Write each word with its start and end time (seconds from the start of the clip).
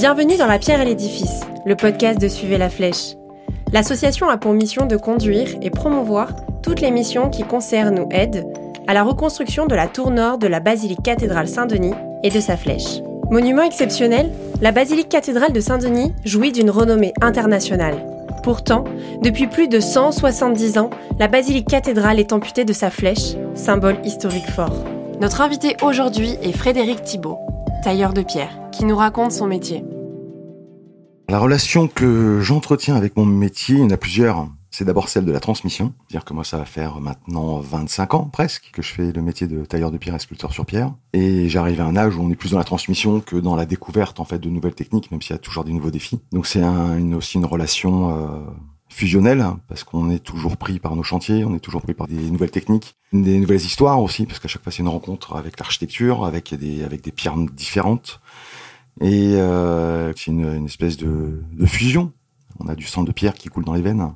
Bienvenue 0.00 0.38
dans 0.38 0.46
La 0.46 0.58
Pierre 0.58 0.80
et 0.80 0.86
l'Édifice, 0.86 1.42
le 1.66 1.76
podcast 1.76 2.18
de 2.18 2.26
Suivez 2.26 2.56
la 2.56 2.70
Flèche. 2.70 3.16
L'association 3.70 4.30
a 4.30 4.38
pour 4.38 4.54
mission 4.54 4.86
de 4.86 4.96
conduire 4.96 5.48
et 5.60 5.68
promouvoir 5.68 6.34
toutes 6.62 6.80
les 6.80 6.90
missions 6.90 7.28
qui 7.28 7.42
concernent 7.42 7.98
ou 7.98 8.08
aident 8.10 8.46
à 8.86 8.94
la 8.94 9.02
reconstruction 9.02 9.66
de 9.66 9.74
la 9.74 9.88
tour 9.88 10.10
nord 10.10 10.38
de 10.38 10.46
la 10.46 10.58
basilique 10.58 11.02
cathédrale 11.02 11.48
Saint-Denis 11.48 11.92
et 12.22 12.30
de 12.30 12.40
sa 12.40 12.56
flèche. 12.56 13.02
Monument 13.30 13.60
exceptionnel, 13.60 14.32
la 14.62 14.72
basilique 14.72 15.10
cathédrale 15.10 15.52
de 15.52 15.60
Saint-Denis 15.60 16.14
jouit 16.24 16.52
d'une 16.52 16.70
renommée 16.70 17.12
internationale. 17.20 18.02
Pourtant, 18.42 18.84
depuis 19.20 19.48
plus 19.48 19.68
de 19.68 19.80
170 19.80 20.78
ans, 20.78 20.88
la 21.18 21.28
basilique 21.28 21.68
cathédrale 21.68 22.18
est 22.18 22.32
amputée 22.32 22.64
de 22.64 22.72
sa 22.72 22.88
flèche, 22.88 23.34
symbole 23.54 23.98
historique 24.02 24.50
fort. 24.50 24.82
Notre 25.20 25.42
invité 25.42 25.76
aujourd'hui 25.82 26.38
est 26.42 26.56
Frédéric 26.56 27.02
Thibault, 27.02 27.38
tailleur 27.80 28.12
de 28.12 28.22
pierre, 28.22 28.50
qui 28.72 28.84
nous 28.84 28.96
raconte 28.96 29.32
son 29.32 29.46
métier. 29.46 29.84
La 31.28 31.38
relation 31.38 31.88
que 31.88 32.40
j'entretiens 32.40 32.96
avec 32.96 33.16
mon 33.16 33.24
métier, 33.24 33.76
il 33.76 33.82
y 33.82 33.84
en 33.84 33.90
a 33.90 33.96
plusieurs. 33.96 34.48
C'est 34.72 34.84
d'abord 34.84 35.08
celle 35.08 35.24
de 35.24 35.32
la 35.32 35.40
transmission. 35.40 35.92
C'est-à-dire 36.08 36.24
que 36.24 36.34
moi, 36.34 36.44
ça 36.44 36.58
va 36.58 36.64
faire 36.64 37.00
maintenant 37.00 37.58
25 37.60 38.14
ans 38.14 38.24
presque 38.24 38.70
que 38.72 38.82
je 38.82 38.92
fais 38.92 39.12
le 39.12 39.22
métier 39.22 39.46
de 39.46 39.64
tailleur 39.64 39.90
de 39.90 39.98
pierre 39.98 40.14
et 40.14 40.18
sculpteur 40.18 40.52
sur 40.52 40.66
pierre. 40.66 40.92
Et 41.12 41.48
j'arrive 41.48 41.80
à 41.80 41.84
un 41.84 41.96
âge 41.96 42.16
où 42.16 42.22
on 42.22 42.30
est 42.30 42.36
plus 42.36 42.52
dans 42.52 42.58
la 42.58 42.64
transmission 42.64 43.20
que 43.20 43.36
dans 43.36 43.56
la 43.56 43.66
découverte 43.66 44.20
en 44.20 44.24
fait 44.24 44.38
de 44.38 44.48
nouvelles 44.48 44.74
techniques, 44.74 45.10
même 45.10 45.22
s'il 45.22 45.32
y 45.32 45.38
a 45.38 45.38
toujours 45.38 45.64
des 45.64 45.72
nouveaux 45.72 45.90
défis. 45.90 46.20
Donc 46.32 46.46
c'est 46.46 46.62
aussi 47.14 47.38
une 47.38 47.46
relation 47.46 48.10
euh, 48.10 48.40
fusionnelle 48.90 49.40
hein, 49.40 49.60
parce 49.68 49.84
qu'on 49.84 50.10
est 50.10 50.18
toujours 50.18 50.56
pris 50.56 50.78
par 50.78 50.94
nos 50.96 51.02
chantiers, 51.02 51.44
on 51.44 51.54
est 51.54 51.60
toujours 51.60 51.80
pris 51.80 51.94
par 51.94 52.08
des 52.08 52.30
nouvelles 52.30 52.50
techniques, 52.50 52.96
des 53.12 53.38
nouvelles 53.38 53.60
histoires 53.60 54.02
aussi 54.02 54.26
parce 54.26 54.38
qu'à 54.38 54.48
chaque 54.48 54.62
fois 54.62 54.72
c'est 54.72 54.82
une 54.82 54.88
rencontre 54.88 55.36
avec 55.36 55.58
l'architecture, 55.58 56.24
avec 56.24 56.54
des 56.54 56.84
avec 56.84 57.02
des 57.02 57.12
pierres 57.12 57.36
différentes 57.36 58.20
et 59.00 59.36
euh, 59.36 60.12
c'est 60.16 60.30
une, 60.30 60.44
une 60.44 60.66
espèce 60.66 60.96
de, 60.96 61.42
de 61.52 61.66
fusion. 61.66 62.12
On 62.58 62.68
a 62.68 62.74
du 62.74 62.84
sang 62.84 63.04
de 63.04 63.12
pierre 63.12 63.34
qui 63.34 63.48
coule 63.48 63.64
dans 63.64 63.72
les 63.72 63.80
veines. 63.80 64.12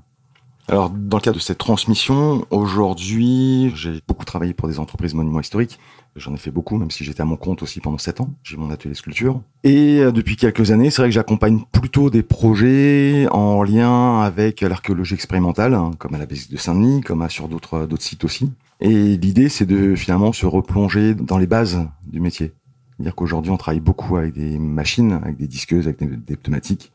Alors, 0.67 0.89
dans 0.89 1.19
le 1.19 1.23
cadre 1.23 1.37
de 1.37 1.43
cette 1.43 1.59
transmission, 1.59 2.47
aujourd'hui, 2.51 3.70
j'ai 3.75 4.01
beaucoup 4.09 4.25
travaillé 4.25 4.55
pour 4.55 4.67
des 4.67 4.79
entreprises 4.79 5.12
monuments 5.12 5.41
historiques. 5.41 5.79
J'en 6.17 6.33
ai 6.33 6.39
fait 6.39 6.51
beaucoup, 6.51 6.79
même 6.79 6.91
si 6.91 7.05
j'étais 7.05 7.21
à 7.21 7.27
mon 7.27 7.37
compte 7.37 7.62
aussi 7.62 7.81
pendant 7.81 7.98
sept 7.98 8.21
ans. 8.21 8.31
J'ai 8.43 8.56
mon 8.56 8.71
atelier 8.71 8.95
sculpture. 8.95 9.43
Et 9.62 9.98
euh, 9.98 10.11
depuis 10.11 10.37
quelques 10.37 10.71
années, 10.71 10.91
c'est 10.91 11.03
vrai 11.03 11.09
que 11.09 11.15
j'accompagne 11.15 11.65
plutôt 11.73 12.09
des 12.09 12.23
projets 12.23 13.27
en 13.31 13.62
lien 13.62 14.21
avec 14.21 14.62
l'archéologie 14.62 15.15
expérimentale, 15.15 15.75
hein, 15.75 15.91
comme 15.98 16.15
à 16.15 16.19
la 16.19 16.27
de 16.27 16.56
Saint-Denis, 16.56 17.03
comme 17.03 17.28
sur 17.28 17.49
d'autres 17.49 17.87
d'autres 17.87 18.03
sites 18.03 18.25
aussi. 18.25 18.51
Et 18.81 19.17
l'idée, 19.17 19.49
c'est 19.49 19.67
de 19.67 19.95
finalement 19.97 20.33
se 20.33 20.47
replonger 20.47 21.15
dans 21.15 21.37
les 21.37 21.47
bases 21.47 21.87
du 22.06 22.21
métier. 22.21 22.53
C'est-à-dire 22.97 23.15
qu'aujourd'hui, 23.15 23.51
on 23.51 23.56
travaille 23.56 23.81
beaucoup 23.81 24.17
avec 24.17 24.33
des 24.33 24.59
machines, 24.59 25.12
avec 25.12 25.37
des 25.37 25.49
disqueuses, 25.49 25.89
avec 25.89 25.99
des, 25.99 26.17
des 26.17 26.37
pneumatiques. 26.37 26.93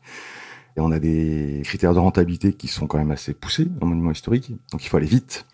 Et 0.76 0.80
on 0.80 0.90
a 0.92 0.98
des 0.98 1.62
critères 1.64 1.94
de 1.94 1.98
rentabilité 1.98 2.52
qui 2.52 2.68
sont 2.68 2.86
quand 2.86 2.98
même 2.98 3.10
assez 3.10 3.34
poussés 3.34 3.68
en 3.80 3.86
monument 3.86 4.12
historique. 4.12 4.52
Donc 4.72 4.84
il 4.84 4.88
faut 4.88 4.96
aller 4.96 5.06
vite. 5.06 5.46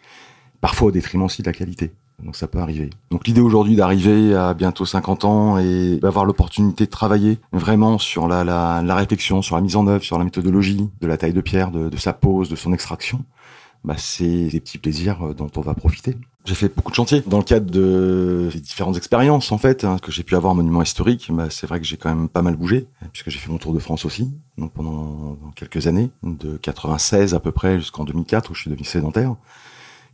Parfois 0.60 0.88
au 0.88 0.90
détriment 0.90 1.24
aussi 1.24 1.42
de 1.42 1.46
la 1.46 1.52
qualité. 1.52 1.92
Donc 2.22 2.34
ça 2.34 2.46
peut 2.46 2.58
arriver. 2.58 2.90
Donc 3.10 3.26
l'idée 3.26 3.42
aujourd'hui 3.42 3.76
d'arriver 3.76 4.34
à 4.34 4.54
bientôt 4.54 4.86
50 4.86 5.24
ans 5.24 5.58
et 5.58 5.98
d'avoir 6.00 6.24
l'opportunité 6.24 6.86
de 6.86 6.90
travailler 6.90 7.38
vraiment 7.52 7.98
sur 7.98 8.26
la, 8.26 8.42
la, 8.42 8.94
réflexion, 8.94 9.42
sur 9.42 9.56
la 9.56 9.62
mise 9.62 9.76
en 9.76 9.86
œuvre, 9.86 10.02
sur 10.02 10.18
la 10.18 10.24
méthodologie 10.24 10.88
de 11.00 11.06
la 11.06 11.18
taille 11.18 11.34
de 11.34 11.40
pierre, 11.42 11.70
de 11.70 11.96
sa 11.96 12.14
pose, 12.14 12.48
de 12.48 12.56
son 12.56 12.72
extraction, 12.72 13.24
bah 13.86 13.94
c'est 13.96 14.48
des 14.48 14.60
petits 14.60 14.78
plaisirs 14.78 15.34
dont 15.34 15.50
on 15.56 15.60
va 15.60 15.74
profiter. 15.74 16.16
J'ai 16.44 16.54
fait 16.54 16.74
beaucoup 16.74 16.90
de 16.90 16.96
chantiers 16.96 17.22
dans 17.26 17.38
le 17.38 17.44
cadre 17.44 17.70
de 17.70 18.50
différentes 18.56 18.96
expériences 18.96 19.50
en 19.52 19.58
fait 19.58 19.84
hein, 19.84 19.96
que 20.02 20.12
j'ai 20.12 20.24
pu 20.24 20.36
avoir 20.36 20.52
en 20.52 20.56
monument 20.56 20.82
historique. 20.82 21.28
Bah, 21.32 21.46
c'est 21.50 21.66
vrai 21.66 21.80
que 21.80 21.86
j'ai 21.86 21.96
quand 21.96 22.08
même 22.08 22.28
pas 22.28 22.42
mal 22.42 22.56
bougé 22.56 22.86
puisque 23.12 23.30
j'ai 23.30 23.38
fait 23.38 23.50
mon 23.50 23.58
tour 23.58 23.72
de 23.72 23.78
France 23.78 24.04
aussi, 24.04 24.32
donc 24.58 24.72
pendant 24.72 25.38
quelques 25.54 25.86
années, 25.86 26.10
de 26.24 26.56
96 26.56 27.34
à 27.34 27.40
peu 27.40 27.52
près 27.52 27.78
jusqu'en 27.78 28.04
2004 28.04 28.50
où 28.50 28.54
je 28.54 28.62
suis 28.62 28.70
devenu 28.70 28.84
sédentaire. 28.84 29.36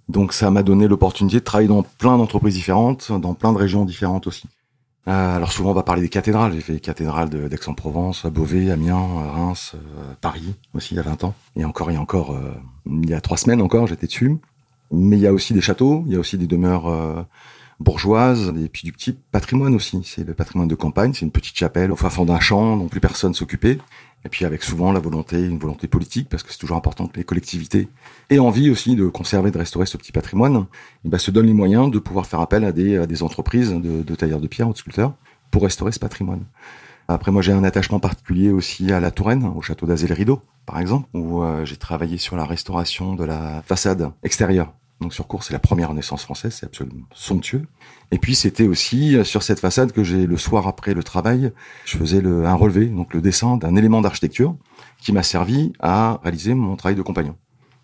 Donc 0.08 0.32
ça 0.32 0.50
m'a 0.50 0.62
donné 0.62 0.86
l'opportunité 0.86 1.38
de 1.38 1.44
travailler 1.44 1.68
dans 1.68 1.82
plein 1.82 2.18
d'entreprises 2.18 2.54
différentes, 2.54 3.10
dans 3.10 3.34
plein 3.34 3.52
de 3.52 3.58
régions 3.58 3.84
différentes 3.84 4.26
aussi. 4.26 4.48
Euh, 5.08 5.36
alors 5.36 5.50
souvent 5.50 5.70
on 5.70 5.74
va 5.74 5.82
parler 5.82 6.02
des 6.02 6.08
cathédrales. 6.08 6.52
J'ai 6.52 6.60
fait 6.60 6.80
cathédrales 6.80 7.28
d'Aix-en-Provence, 7.28 8.26
Beauvais, 8.26 8.70
Amiens, 8.70 8.96
Reims, 9.34 9.72
euh, 9.74 10.14
Paris 10.20 10.54
aussi 10.74 10.94
il 10.94 10.96
y 10.98 11.00
a 11.00 11.02
20 11.02 11.24
ans. 11.24 11.34
Et 11.56 11.64
encore 11.64 11.90
et 11.90 11.96
encore, 11.96 12.32
euh, 12.32 12.54
il 12.86 13.10
y 13.10 13.14
a 13.14 13.20
trois 13.20 13.36
semaines 13.36 13.60
encore, 13.60 13.86
j'étais 13.86 14.06
dessus. 14.06 14.38
Mais 14.92 15.16
il 15.16 15.22
y 15.22 15.26
a 15.26 15.32
aussi 15.32 15.54
des 15.54 15.60
châteaux, 15.60 16.04
il 16.06 16.12
y 16.12 16.16
a 16.16 16.18
aussi 16.18 16.36
des 16.38 16.46
demeures 16.46 16.86
euh, 16.86 17.22
bourgeoises, 17.80 18.52
et 18.62 18.68
puis 18.68 18.82
du 18.84 18.92
petit 18.92 19.12
patrimoine 19.12 19.74
aussi. 19.74 20.02
C'est 20.04 20.24
le 20.24 20.34
patrimoine 20.34 20.68
de 20.68 20.74
campagne, 20.74 21.14
c'est 21.14 21.24
une 21.24 21.32
petite 21.32 21.56
chapelle 21.56 21.90
au 21.90 21.96
fin 21.96 22.10
fond 22.10 22.24
d'un 22.24 22.40
champ 22.40 22.76
dont 22.76 22.88
plus 22.88 23.00
personne 23.00 23.34
s'occupait. 23.34 23.78
Et 24.24 24.28
puis 24.28 24.44
avec 24.44 24.62
souvent 24.62 24.92
la 24.92 25.00
volonté, 25.00 25.36
une 25.36 25.58
volonté 25.58 25.88
politique, 25.88 26.28
parce 26.28 26.42
que 26.42 26.52
c'est 26.52 26.58
toujours 26.58 26.76
important 26.76 27.06
que 27.06 27.16
les 27.16 27.24
collectivités 27.24 27.88
aient 28.30 28.38
envie 28.38 28.70
aussi 28.70 28.94
de 28.94 29.08
conserver, 29.08 29.50
de 29.50 29.58
restaurer 29.58 29.86
ce 29.86 29.96
petit 29.96 30.12
patrimoine, 30.12 30.66
et 31.04 31.08
ben, 31.08 31.18
se 31.18 31.30
donnent 31.30 31.46
les 31.46 31.52
moyens 31.52 31.90
de 31.90 31.98
pouvoir 31.98 32.26
faire 32.26 32.40
appel 32.40 32.64
à 32.64 32.72
des, 32.72 33.22
entreprises 33.22 33.72
de, 33.72 34.14
tailleurs 34.14 34.40
de 34.40 34.46
pierre 34.46 34.68
ou 34.68 34.72
de 34.72 34.78
sculpteurs 34.78 35.14
pour 35.50 35.62
restaurer 35.62 35.92
ce 35.92 35.98
patrimoine. 35.98 36.44
Après, 37.08 37.32
moi, 37.32 37.42
j'ai 37.42 37.52
un 37.52 37.64
attachement 37.64 37.98
particulier 37.98 38.50
aussi 38.50 38.92
à 38.92 39.00
la 39.00 39.10
Touraine, 39.10 39.44
au 39.56 39.60
château 39.60 39.86
d'Azay-le-Rideau, 39.86 40.40
par 40.66 40.78
exemple, 40.78 41.08
où 41.14 41.42
euh, 41.42 41.64
j'ai 41.64 41.76
travaillé 41.76 42.16
sur 42.16 42.36
la 42.36 42.44
restauration 42.44 43.14
de 43.14 43.24
la 43.24 43.62
façade 43.66 44.12
extérieure 44.22 44.72
donc 45.02 45.12
sur 45.12 45.26
cours, 45.26 45.42
c'est 45.42 45.52
la 45.52 45.58
première 45.58 45.90
Renaissance 45.90 46.22
française, 46.22 46.56
c'est 46.58 46.66
absolument 46.66 47.06
somptueux. 47.14 47.66
Et 48.10 48.18
puis 48.18 48.34
c'était 48.34 48.66
aussi 48.66 49.16
euh, 49.16 49.24
sur 49.24 49.42
cette 49.42 49.60
façade 49.60 49.92
que 49.92 50.04
j'ai 50.04 50.26
le 50.26 50.36
soir 50.36 50.66
après 50.66 50.94
le 50.94 51.02
travail, 51.02 51.52
je 51.84 51.98
faisais 51.98 52.24
un 52.24 52.54
relevé, 52.54 52.86
donc 52.86 53.12
le 53.12 53.20
dessin 53.20 53.56
d'un 53.56 53.76
élément 53.76 54.00
d'architecture 54.00 54.56
qui 54.98 55.12
m'a 55.12 55.22
servi 55.22 55.72
à 55.80 56.20
réaliser 56.22 56.54
mon 56.54 56.76
travail 56.76 56.96
de 56.96 57.02
compagnon. 57.02 57.36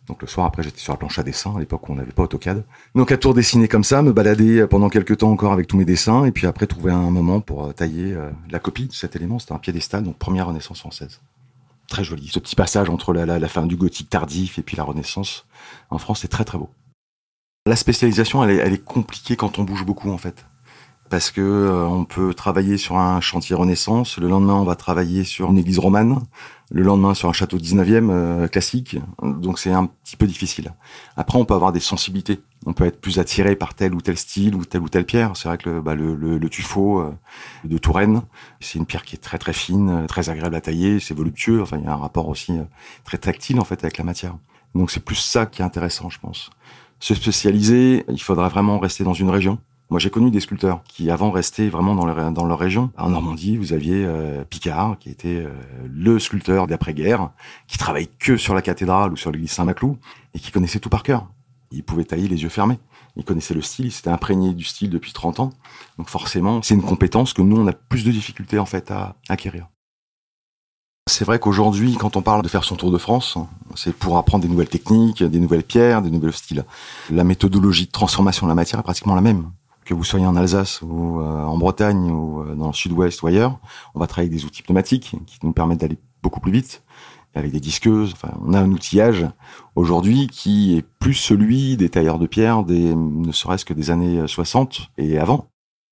Donc 0.06 0.22
le 0.22 0.28
soir 0.28 0.46
après, 0.46 0.62
j'étais 0.62 0.80
sur 0.80 0.94
la 0.94 0.96
planche 0.96 1.18
à 1.18 1.22
dessin, 1.22 1.54
à 1.54 1.60
l'époque 1.60 1.86
où 1.88 1.92
on 1.92 1.96
n'avait 1.96 2.12
pas 2.12 2.22
AutoCAD. 2.22 2.64
Donc 2.94 3.12
à 3.12 3.18
tour 3.18 3.34
dessiner 3.34 3.68
comme 3.68 3.84
ça, 3.84 4.00
me 4.00 4.12
balader 4.12 4.66
pendant 4.66 4.88
quelques 4.88 5.18
temps 5.18 5.30
encore 5.30 5.52
avec 5.52 5.66
tous 5.66 5.76
mes 5.76 5.84
dessins, 5.84 6.24
et 6.24 6.32
puis 6.32 6.46
après 6.46 6.66
trouver 6.66 6.92
un 6.92 7.10
moment 7.10 7.40
pour 7.40 7.66
euh, 7.66 7.72
tailler 7.72 8.14
euh, 8.14 8.30
la 8.50 8.58
copie 8.58 8.86
de 8.86 8.92
cet 8.92 9.16
élément. 9.16 9.38
C'était 9.38 9.52
un 9.52 9.58
piédestal, 9.58 10.04
donc 10.04 10.16
première 10.16 10.46
Renaissance 10.46 10.80
française. 10.80 11.20
Très 11.88 12.04
joli. 12.04 12.28
Ce 12.28 12.38
petit 12.38 12.56
passage 12.56 12.88
entre 12.88 13.12
la, 13.12 13.26
la, 13.26 13.38
la 13.38 13.48
fin 13.48 13.66
du 13.66 13.76
gothique 13.76 14.08
tardif 14.08 14.58
et 14.58 14.62
puis 14.62 14.76
la 14.76 14.84
Renaissance 14.84 15.46
en 15.90 15.98
France, 15.98 16.20
c'est 16.20 16.28
très 16.28 16.44
très 16.44 16.58
beau. 16.58 16.70
La 17.68 17.76
spécialisation, 17.76 18.42
elle 18.42 18.72
est, 18.72 18.82
compliquée 18.82 19.36
quand 19.36 19.58
on 19.58 19.62
bouge 19.62 19.84
beaucoup 19.84 20.10
en 20.10 20.16
fait, 20.16 20.46
parce 21.10 21.30
que 21.30 21.42
euh, 21.42 21.84
on 21.84 22.06
peut 22.06 22.32
travailler 22.32 22.78
sur 22.78 22.96
un 22.96 23.20
chantier 23.20 23.54
Renaissance, 23.54 24.16
le 24.16 24.26
lendemain 24.26 24.54
on 24.54 24.64
va 24.64 24.74
travailler 24.74 25.22
sur 25.22 25.50
une 25.50 25.58
église 25.58 25.78
romane, 25.78 26.18
le 26.70 26.82
lendemain 26.82 27.12
sur 27.12 27.28
un 27.28 27.34
château 27.34 27.58
19e 27.58 28.08
euh, 28.10 28.48
classique, 28.48 28.96
donc 29.22 29.58
c'est 29.58 29.70
un 29.70 29.84
petit 29.84 30.16
peu 30.16 30.26
difficile. 30.26 30.72
Après, 31.18 31.38
on 31.38 31.44
peut 31.44 31.52
avoir 31.52 31.72
des 31.72 31.80
sensibilités, 31.80 32.40
on 32.64 32.72
peut 32.72 32.86
être 32.86 33.02
plus 33.02 33.18
attiré 33.18 33.54
par 33.54 33.74
tel 33.74 33.92
ou 33.92 34.00
tel 34.00 34.16
style 34.16 34.54
ou 34.54 34.64
telle 34.64 34.80
ou 34.80 34.88
telle 34.88 35.04
pierre. 35.04 35.36
C'est 35.36 35.48
vrai 35.48 35.58
que 35.58 35.68
le, 35.68 35.82
bah, 35.82 35.94
tuffeau 36.50 37.00
euh, 37.00 37.12
de 37.64 37.76
Touraine, 37.76 38.22
c'est 38.60 38.78
une 38.78 38.86
pierre 38.86 39.02
qui 39.02 39.14
est 39.14 39.18
très 39.18 39.36
très 39.36 39.52
fine, 39.52 40.06
très 40.08 40.30
agréable 40.30 40.56
à 40.56 40.62
tailler, 40.62 41.00
c'est 41.00 41.12
voluptueux. 41.12 41.60
Enfin, 41.60 41.76
il 41.76 41.84
y 41.84 41.86
a 41.86 41.92
un 41.92 41.96
rapport 41.96 42.30
aussi 42.30 42.54
très 43.04 43.18
tactile 43.18 43.60
en 43.60 43.64
fait 43.64 43.84
avec 43.84 43.98
la 43.98 44.04
matière. 44.04 44.38
Donc 44.74 44.90
c'est 44.90 45.04
plus 45.04 45.16
ça 45.16 45.44
qui 45.44 45.60
est 45.60 45.64
intéressant, 45.66 46.08
je 46.08 46.18
pense 46.18 46.48
se 47.00 47.14
spécialiser, 47.14 48.04
il 48.09 48.20
faudra 48.20 48.48
vraiment 48.48 48.78
rester 48.78 49.04
dans 49.04 49.14
une 49.14 49.31
région. 49.31 49.59
Moi, 49.91 49.98
j'ai 49.98 50.10
connu 50.10 50.31
des 50.31 50.41
sculpteurs 50.41 50.82
qui 50.84 51.10
avant 51.10 51.31
restaient 51.31 51.70
vraiment 51.70 51.94
dans 51.94 52.04
leur, 52.04 52.31
dans 52.31 52.44
leur 52.44 52.59
région. 52.59 52.91
En 52.98 53.09
Normandie, 53.09 53.56
vous 53.56 53.72
aviez 53.72 54.04
euh, 54.04 54.44
Picard, 54.44 54.98
qui 54.98 55.09
était 55.09 55.28
euh, 55.47 55.48
le 55.88 56.19
sculpteur 56.19 56.66
d'après-guerre, 56.66 57.31
qui 57.69 57.78
travaillait 57.78 58.10
que 58.19 58.36
sur 58.36 58.54
la 58.54 58.60
cathédrale 58.60 59.12
ou 59.12 59.16
sur 59.16 59.31
l'église 59.31 59.50
Saint-Maclou, 59.53 59.97
et 60.34 60.41
qui 60.41 60.50
connaissait 60.50 60.78
tout 60.78 60.91
par 60.91 61.03
cœur. 61.03 61.26
Il 61.70 61.84
pouvait 61.84 62.04
tailler 62.04 62.28
les 62.28 62.42
yeux 62.42 62.50
fermés. 62.50 62.78
Il 63.16 63.24
connaissait 63.24 63.54
le 63.54 63.62
style, 63.62 63.86
il 63.86 63.92
s'était 63.92 64.10
imprégné 64.10 64.53
du 64.53 64.65
style 64.65 64.91
depuis 64.91 65.12
30 65.12 65.41
ans. 65.41 65.50
Donc 65.97 66.10
forcément, 66.10 66.60
c'est 66.62 66.74
une 66.74 66.83
compétence 66.83 67.33
que 67.33 67.42
nous, 67.42 67.56
on 67.56 67.66
a 67.66 67.72
plus 67.72 68.04
de 68.04 68.12
difficultés 68.12 68.59
en 68.59 68.66
fait 68.66 68.91
à 68.91 69.16
acquérir. 69.28 69.68
C'est 71.09 71.25
vrai 71.25 71.39
qu'aujourd'hui, 71.39 71.97
quand 71.97 72.16
on 72.16 72.22
parle 72.22 72.43
de 72.43 72.49
faire 72.49 72.65
son 72.65 72.77
tour 72.77 72.91
de 72.91 72.99
France, 72.99 73.39
c'est 73.75 73.95
pour 73.95 74.19
apprendre 74.19 74.43
des 74.43 74.49
nouvelles 74.49 74.69
techniques, 74.69 75.22
des 75.22 75.41
nouvelles 75.41 75.63
pierres, 75.63 76.03
des 76.03 76.10
nouveaux 76.10 76.31
styles. 76.31 76.65
La 77.10 77.25
méthodologie 77.25 77.87
de 77.87 77.91
transformation 77.91 78.47
de 78.47 78.51
la 78.51 78.55
matière 78.55 78.81
est 78.81 78.83
pratiquement 78.83 79.15
la 79.15 79.22
même. 79.22 79.51
Que 79.87 79.95
vous 79.95 80.05
soyez 80.05 80.27
en 80.27 80.37
Alsace 80.37 80.83
ou 80.83 81.21
euh, 81.21 81.45
en 81.45 81.57
Bretagne 81.57 82.10
ou 82.10 82.43
euh, 82.43 82.55
dans 82.55 82.66
le 82.66 82.75
sud-ouest 82.75 83.22
ou 83.22 83.27
ailleurs, 83.27 83.59
on 83.95 84.01
va 84.01 84.07
travailler 84.07 84.28
avec 84.28 84.39
des 84.39 84.47
outils 84.47 84.63
pneumatiques 84.63 85.16
qui 85.27 85.39
nous 85.43 85.53
permettent 85.53 85.81
d'aller 85.81 85.99
beaucoup 86.22 86.41
plus 86.41 86.53
vite, 86.53 86.83
avec 87.34 87.53
des 87.53 87.60
disqueuses. 87.60 88.13
Enfin, 88.13 88.34
on 88.45 88.53
a 88.53 88.60
un 88.60 88.71
outillage 88.71 89.27
aujourd'hui 89.77 90.27
qui 90.27 90.77
est 90.77 90.84
plus 90.99 91.15
celui 91.15 91.78
des 91.78 91.89
tailleurs 91.89 92.19
de 92.19 92.27
pierre, 92.27 92.65
des, 92.65 92.95
ne 92.95 93.33
serait-ce 93.33 93.65
que 93.65 93.72
des 93.72 93.91
années 93.91 94.27
60 94.27 94.91
et 94.99 95.19
avant. 95.19 95.47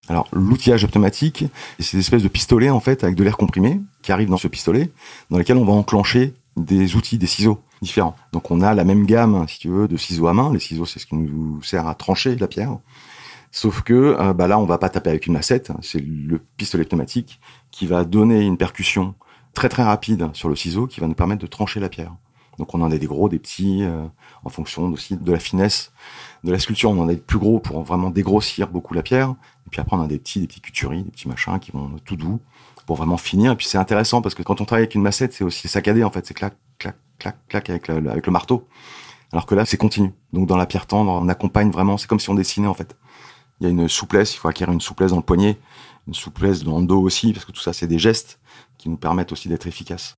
Alors 0.09 0.29
l'outillage 0.33 0.85
automatique, 0.85 1.45
c'est 1.81 1.95
une 1.95 2.01
espèce 2.01 2.23
de 2.23 2.29
pistolet 2.29 2.71
en 2.71 2.81
fait 2.81 3.03
avec 3.03 3.17
de 3.17 3.25
l'air 3.25 3.37
comprimé 3.37 3.81
qui 4.03 4.13
arrive 4.13 4.29
dans 4.29 4.37
ce 4.37 4.49
pistolet, 4.49 4.91
dans 5.31 5.39
lequel 5.39 5.57
on 5.57 5.65
va 5.65 5.73
enclencher 5.73 6.35
des 6.57 6.97
outils, 6.97 7.19
des 7.19 7.27
ciseaux 7.27 7.61
différents. 7.83 8.17
Donc 8.33 8.51
on 8.51 8.61
a 8.61 8.75
la 8.75 8.85
même 8.85 9.05
gamme, 9.05 9.47
si 9.49 9.59
tu 9.59 9.69
veux, 9.69 9.89
de 9.89 9.97
ciseaux 9.97 10.29
à 10.29 10.33
main. 10.33 10.53
Les 10.53 10.61
ciseaux, 10.61 10.87
c'est 10.87 10.99
ce 10.99 11.07
qui 11.07 11.17
nous 11.17 11.63
sert 11.63 11.87
à 11.87 11.95
trancher 11.95 12.37
la 12.37 12.47
pierre. 12.47 12.79
Sauf 13.51 13.83
que 13.83 14.17
euh, 14.19 14.33
bah 14.33 14.49
là, 14.49 14.59
on 14.59 14.65
va 14.65 14.79
pas 14.79 14.89
taper 14.89 15.11
avec 15.11 15.27
une 15.27 15.33
massette. 15.33 15.73
C'est 15.83 16.01
le 16.01 16.41
pistolet 16.57 16.85
automatique 16.85 17.41
qui 17.71 17.87
va 17.87 18.05
donner 18.05 18.43
une 18.43 18.57
percussion 18.57 19.15
très 19.55 19.69
très 19.69 19.83
rapide 19.83 20.29
sur 20.35 20.49
le 20.49 20.57
ciseau 20.57 20.87
qui 20.87 21.01
va 21.01 21.07
nous 21.07 21.15
permettre 21.15 21.43
de 21.43 21.47
trancher 21.47 21.81
la 21.81 21.89
pierre. 21.89 22.13
Donc 22.59 22.75
on 22.75 22.81
en 22.81 22.91
a 22.91 22.99
des 22.99 23.07
gros, 23.07 23.29
des 23.29 23.39
petits, 23.39 23.83
euh, 23.83 24.07
en 24.45 24.49
fonction 24.49 24.85
aussi 24.93 25.17
de 25.17 25.33
la 25.33 25.39
finesse 25.39 25.93
de 26.47 26.53
la 26.53 26.59
sculpture. 26.59 26.91
On 26.91 27.01
en 27.01 27.09
a 27.09 27.15
des 27.15 27.21
plus 27.21 27.39
gros 27.39 27.59
pour 27.59 27.83
vraiment 27.83 28.11
dégrossir 28.11 28.69
beaucoup 28.69 28.95
la 28.95 29.03
pierre. 29.03 29.35
Et 29.67 29.71
puis 29.71 29.81
après 29.81 29.97
on 29.97 30.01
a 30.01 30.07
des 30.07 30.19
petits, 30.19 30.41
des 30.41 30.47
petits 30.47 30.61
cuturies, 30.61 31.03
des 31.03 31.11
petits 31.11 31.29
machins 31.29 31.59
qui 31.59 31.73
vont 31.73 31.97
tout 32.05 32.17
doux 32.17 32.41
pour 32.87 32.97
vraiment 32.97 33.17
finir. 33.17 33.53
Et 33.53 33.57
puis 33.57 33.67
c'est 33.67 33.79
intéressant 33.79 34.23
parce 34.23 34.35
que 34.35 34.43
quand 34.43 34.61
on 34.61 34.65
travaille 34.65 34.85
avec 34.85 34.95
une 34.95 35.03
massette, 35.03 35.33
c'est 35.33 35.45
aussi 35.45 35.69
saccadé 35.69 36.05
en 36.05 36.11
fait. 36.11 36.25
C'est 36.27 36.35
clac, 36.35 36.55
clac, 36.79 36.97
clac, 37.19 37.37
clac 37.49 37.69
avec 37.69 37.91
avec 37.91 38.25
le 38.25 38.33
marteau. 38.33 38.67
Alors 39.33 39.45
que 39.47 39.55
là, 39.55 39.67
c'est 39.67 39.77
continu. 39.77 40.15
Donc 40.33 40.47
dans 40.47 40.57
la 40.57 40.67
pierre 40.67 40.87
tendre, 40.87 41.11
on 41.11 41.29
accompagne 41.29 41.71
vraiment. 41.71 41.99
C'est 41.99 42.07
comme 42.07 42.21
si 42.21 42.31
on 42.31 42.35
dessinait 42.35 42.69
en 42.69 42.75
fait. 42.75 42.97
Il 43.61 43.65
y 43.65 43.67
a 43.67 43.71
une 43.71 43.89
souplesse. 43.89 44.35
Il 44.35 44.39
faut 44.39 44.49
acquérir 44.49 44.73
une 44.73 44.81
souplesse 44.81 45.11
dans 45.11 45.17
le 45.17 45.23
poignet, 45.23 45.59
une 46.07 46.15
souplesse 46.15 46.63
dans 46.63 46.79
le 46.79 46.87
dos 46.87 47.01
aussi, 47.01 47.33
parce 47.33 47.45
que 47.45 47.53
tout 47.53 47.61
ça, 47.61 47.73
c'est 47.73 47.87
des 47.87 47.99
gestes 47.99 48.39
qui 48.79 48.89
nous 48.89 48.97
permettent 48.97 49.33
aussi 49.33 49.49
d'être 49.49 49.67
efficaces. 49.67 50.15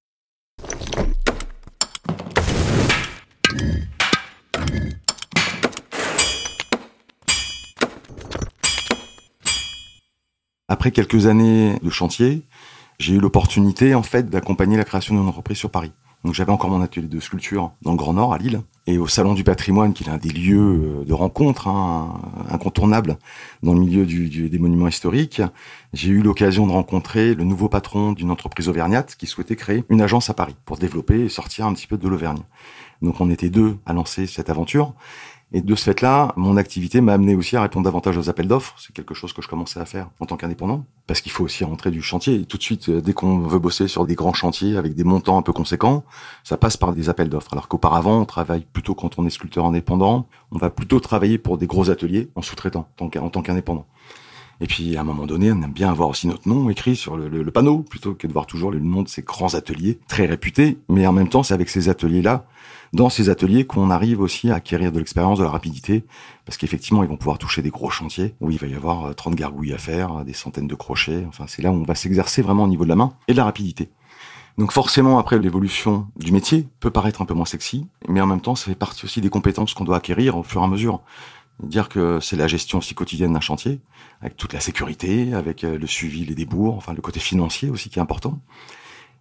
Après 10.70 10.90
quelques 10.90 11.26
années 11.26 11.78
de 11.82 11.88
chantier, 11.88 12.42
j'ai 12.98 13.14
eu 13.14 13.20
l'opportunité 13.20 13.94
en 13.94 14.02
fait 14.02 14.28
d'accompagner 14.28 14.76
la 14.76 14.84
création 14.84 15.14
d'une 15.14 15.26
entreprise 15.26 15.56
sur 15.56 15.70
Paris. 15.70 15.92
Donc 16.24 16.34
j'avais 16.34 16.52
encore 16.52 16.68
mon 16.68 16.82
atelier 16.82 17.06
de 17.06 17.20
sculpture 17.20 17.72
dans 17.80 17.92
le 17.92 17.96
Grand 17.96 18.12
Nord 18.12 18.34
à 18.34 18.38
Lille 18.38 18.60
et 18.86 18.98
au 18.98 19.08
Salon 19.08 19.32
du 19.32 19.44
Patrimoine, 19.44 19.94
qui 19.94 20.04
est 20.04 20.10
un 20.10 20.18
des 20.18 20.28
lieux 20.28 20.58
euh, 21.00 21.04
de 21.04 21.12
rencontre 21.14 21.68
hein, 21.68 22.20
incontournables 22.50 23.16
dans 23.62 23.72
le 23.72 23.80
milieu 23.80 24.04
des 24.04 24.58
monuments 24.58 24.88
historiques. 24.88 25.40
J'ai 25.94 26.10
eu 26.10 26.20
l'occasion 26.20 26.66
de 26.66 26.72
rencontrer 26.72 27.34
le 27.34 27.44
nouveau 27.44 27.70
patron 27.70 28.12
d'une 28.12 28.30
entreprise 28.30 28.68
auvergnate 28.68 29.16
qui 29.16 29.26
souhaitait 29.26 29.56
créer 29.56 29.84
une 29.88 30.02
agence 30.02 30.28
à 30.28 30.34
Paris 30.34 30.56
pour 30.66 30.76
développer 30.76 31.20
et 31.20 31.28
sortir 31.30 31.66
un 31.66 31.72
petit 31.72 31.86
peu 31.86 31.96
de 31.96 32.08
l'Auvergne. 32.08 32.42
Donc 33.00 33.22
on 33.22 33.30
était 33.30 33.48
deux 33.48 33.78
à 33.86 33.94
lancer 33.94 34.26
cette 34.26 34.50
aventure 34.50 34.92
et 35.50 35.62
de 35.62 35.74
ce 35.74 35.84
fait-là, 35.84 36.34
mon 36.36 36.58
activité 36.58 37.00
m'a 37.00 37.14
amené 37.14 37.34
aussi 37.34 37.56
à 37.56 37.62
répondre 37.62 37.84
davantage 37.84 38.18
aux 38.18 38.28
appels 38.28 38.48
d'offres. 38.48 38.74
C'est 38.78 38.92
quelque 38.92 39.14
chose 39.14 39.32
que 39.32 39.40
je 39.40 39.48
commençais 39.48 39.80
à 39.80 39.86
faire 39.86 40.10
en 40.20 40.26
tant 40.26 40.36
qu'indépendant. 40.36 40.84
Parce 41.06 41.22
qu'il 41.22 41.32
faut 41.32 41.44
aussi 41.44 41.64
rentrer 41.64 41.90
du 41.90 42.02
chantier. 42.02 42.34
Et 42.34 42.44
tout 42.44 42.58
de 42.58 42.62
suite, 42.62 42.90
euh, 42.90 43.00
dès 43.00 43.14
qu'on 43.14 43.38
veut 43.38 43.58
bosser 43.58 43.88
sur 43.88 44.04
des 44.04 44.14
grands 44.14 44.34
chantiers 44.34 44.76
avec 44.76 44.94
des 44.94 45.04
montants 45.04 45.38
un 45.38 45.42
peu 45.42 45.54
conséquents, 45.54 46.04
ça 46.44 46.58
passe 46.58 46.76
par 46.76 46.92
des 46.92 47.08
appels 47.08 47.30
d'offres. 47.30 47.52
Alors 47.52 47.68
qu'auparavant, 47.68 48.20
on 48.20 48.26
travaille 48.26 48.66
plutôt 48.70 48.94
quand 48.94 49.18
on 49.18 49.24
est 49.24 49.30
sculpteur 49.30 49.64
indépendant. 49.64 50.26
On 50.52 50.58
va 50.58 50.68
plutôt 50.68 51.00
travailler 51.00 51.38
pour 51.38 51.56
des 51.56 51.66
gros 51.66 51.88
ateliers 51.88 52.28
en 52.34 52.42
sous-traitant, 52.42 52.86
en 53.00 53.08
tant 53.08 53.40
qu'indépendant. 53.40 53.86
Et 54.60 54.66
puis, 54.66 54.96
à 54.96 55.02
un 55.02 55.04
moment 55.04 55.26
donné, 55.26 55.52
on 55.52 55.62
aime 55.62 55.72
bien 55.72 55.90
avoir 55.90 56.08
aussi 56.08 56.26
notre 56.26 56.48
nom 56.48 56.68
écrit 56.68 56.96
sur 56.96 57.16
le, 57.16 57.50
panneau, 57.50 57.78
plutôt 57.82 58.14
que 58.14 58.26
de 58.26 58.32
voir 58.32 58.46
toujours 58.46 58.72
le 58.72 58.80
nom 58.80 59.02
de 59.02 59.08
ces 59.08 59.22
grands 59.22 59.54
ateliers 59.54 59.98
très 60.08 60.26
réputés. 60.26 60.78
Mais 60.88 61.06
en 61.06 61.12
même 61.12 61.28
temps, 61.28 61.44
c'est 61.44 61.54
avec 61.54 61.68
ces 61.68 61.88
ateliers-là, 61.88 62.44
dans 62.92 63.08
ces 63.08 63.28
ateliers, 63.28 63.66
qu'on 63.66 63.90
arrive 63.90 64.20
aussi 64.20 64.50
à 64.50 64.56
acquérir 64.56 64.90
de 64.90 64.98
l'expérience, 64.98 65.38
de 65.38 65.44
la 65.44 65.50
rapidité, 65.50 66.04
parce 66.44 66.56
qu'effectivement, 66.58 67.04
ils 67.04 67.08
vont 67.08 67.16
pouvoir 67.16 67.38
toucher 67.38 67.62
des 67.62 67.70
gros 67.70 67.90
chantiers 67.90 68.34
où 68.40 68.50
il 68.50 68.58
va 68.58 68.66
y 68.66 68.74
avoir 68.74 69.14
30 69.14 69.32
euh, 69.32 69.36
gargouilles 69.36 69.74
à 69.74 69.78
faire, 69.78 70.24
des 70.24 70.32
centaines 70.32 70.66
de 70.66 70.74
crochets. 70.74 71.24
Enfin, 71.28 71.44
c'est 71.46 71.62
là 71.62 71.70
où 71.70 71.74
on 71.74 71.84
va 71.84 71.94
s'exercer 71.94 72.42
vraiment 72.42 72.64
au 72.64 72.68
niveau 72.68 72.84
de 72.84 72.88
la 72.88 72.96
main 72.96 73.12
et 73.28 73.32
de 73.32 73.36
la 73.36 73.44
rapidité. 73.44 73.90
Donc 74.58 74.72
forcément, 74.72 75.20
après, 75.20 75.38
l'évolution 75.38 76.08
du 76.16 76.32
métier 76.32 76.66
peut 76.80 76.90
paraître 76.90 77.22
un 77.22 77.26
peu 77.26 77.34
moins 77.34 77.44
sexy, 77.44 77.86
mais 78.08 78.20
en 78.20 78.26
même 78.26 78.40
temps, 78.40 78.56
ça 78.56 78.64
fait 78.64 78.74
partie 78.74 79.04
aussi 79.04 79.20
des 79.20 79.30
compétences 79.30 79.72
qu'on 79.72 79.84
doit 79.84 79.98
acquérir 79.98 80.36
au 80.36 80.42
fur 80.42 80.60
et 80.60 80.64
à 80.64 80.66
mesure 80.66 81.00
dire 81.62 81.88
que 81.88 82.20
c'est 82.20 82.36
la 82.36 82.46
gestion 82.46 82.78
aussi 82.78 82.94
quotidienne 82.94 83.32
d'un 83.32 83.40
chantier, 83.40 83.80
avec 84.20 84.36
toute 84.36 84.52
la 84.52 84.60
sécurité, 84.60 85.34
avec 85.34 85.64
euh, 85.64 85.78
le 85.78 85.86
suivi, 85.86 86.24
les 86.24 86.34
débours, 86.34 86.76
enfin 86.76 86.92
le 86.94 87.00
côté 87.00 87.20
financier 87.20 87.70
aussi 87.70 87.90
qui 87.90 87.98
est 87.98 88.02
important. 88.02 88.40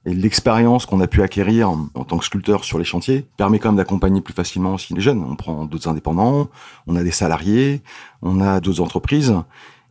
Et 0.05 0.13
l'expérience 0.13 0.85
qu'on 0.85 1.01
a 1.01 1.07
pu 1.07 1.21
acquérir 1.21 1.69
en 1.69 2.03
tant 2.05 2.17
que 2.17 2.23
sculpteur 2.23 2.63
sur 2.63 2.79
les 2.79 2.85
chantiers 2.85 3.25
permet 3.35 3.59
quand 3.59 3.69
même 3.69 3.75
d'accompagner 3.75 4.21
plus 4.21 4.33
facilement 4.33 4.73
aussi 4.73 4.93
les 4.93 5.01
jeunes. 5.01 5.21
On 5.21 5.35
prend 5.35 5.65
d'autres 5.65 5.89
indépendants, 5.89 6.47
on 6.85 6.95
a 6.95 7.03
des 7.03 7.11
salariés, 7.11 7.81
on 8.21 8.39
a 8.39 8.61
d'autres 8.61 8.79
entreprises. 8.79 9.35